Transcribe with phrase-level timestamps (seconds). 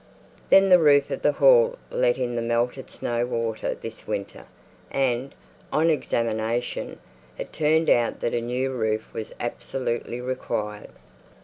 [0.49, 4.45] Then the roof of the Hall let in the melted snow water this winter;
[4.89, 5.35] and,
[5.71, 6.97] on examination,
[7.37, 10.89] it turned out that a new roof was absolutely required.